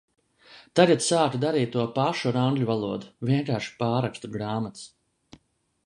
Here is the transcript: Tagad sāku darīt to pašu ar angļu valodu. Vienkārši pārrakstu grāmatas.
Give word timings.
Tagad 0.79 1.03
sāku 1.07 1.41
darīt 1.43 1.69
to 1.75 1.85
pašu 1.99 2.31
ar 2.31 2.39
angļu 2.47 2.69
valodu. 2.71 3.13
Vienkārši 3.31 3.77
pārrakstu 3.83 4.35
grāmatas. 4.39 4.91